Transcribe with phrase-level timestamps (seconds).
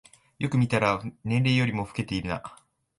[0.39, 2.41] よく見たら年齢よりも老けてるな